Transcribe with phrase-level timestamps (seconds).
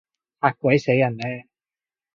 [0.41, 1.45] 嚇鬼死人咩？